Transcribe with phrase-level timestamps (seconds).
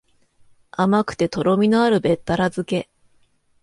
[0.71, 2.89] 甘くてとろみのあるべったら漬け